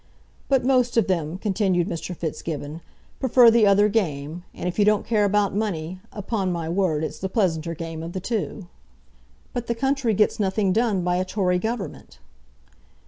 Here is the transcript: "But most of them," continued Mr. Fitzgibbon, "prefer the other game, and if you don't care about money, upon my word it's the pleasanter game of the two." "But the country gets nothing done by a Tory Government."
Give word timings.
"But 0.49 0.65
most 0.65 0.97
of 0.97 1.05
them," 1.05 1.37
continued 1.37 1.87
Mr. 1.87 2.15
Fitzgibbon, 2.17 2.81
"prefer 3.19 3.51
the 3.51 3.67
other 3.67 3.87
game, 3.87 4.43
and 4.51 4.67
if 4.67 4.79
you 4.79 4.83
don't 4.83 5.05
care 5.05 5.25
about 5.25 5.53
money, 5.53 5.99
upon 6.11 6.51
my 6.51 6.67
word 6.67 7.03
it's 7.03 7.19
the 7.19 7.29
pleasanter 7.29 7.75
game 7.75 8.01
of 8.01 8.13
the 8.13 8.19
two." 8.19 8.65
"But 9.53 9.67
the 9.67 9.75
country 9.75 10.15
gets 10.15 10.39
nothing 10.39 10.73
done 10.73 11.03
by 11.03 11.17
a 11.17 11.23
Tory 11.23 11.59
Government." 11.59 12.17